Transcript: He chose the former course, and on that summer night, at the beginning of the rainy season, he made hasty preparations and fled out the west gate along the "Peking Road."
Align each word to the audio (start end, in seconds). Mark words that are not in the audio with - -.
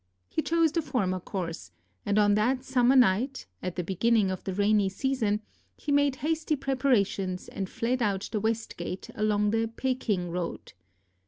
He 0.27 0.41
chose 0.41 0.71
the 0.71 0.81
former 0.81 1.19
course, 1.19 1.69
and 2.07 2.17
on 2.17 2.33
that 2.33 2.63
summer 2.63 2.95
night, 2.95 3.45
at 3.61 3.75
the 3.75 3.83
beginning 3.83 4.31
of 4.31 4.43
the 4.45 4.53
rainy 4.55 4.89
season, 4.89 5.41
he 5.77 5.91
made 5.91 6.15
hasty 6.25 6.55
preparations 6.55 7.47
and 7.49 7.69
fled 7.69 8.01
out 8.01 8.27
the 8.31 8.39
west 8.39 8.77
gate 8.77 9.11
along 9.13 9.51
the 9.51 9.67
"Peking 9.67 10.31
Road." 10.31 10.73